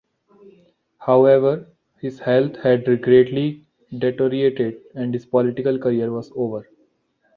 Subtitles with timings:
[0.97, 1.67] However,
[1.99, 6.67] his health had greatly deteriorated and his political career was over.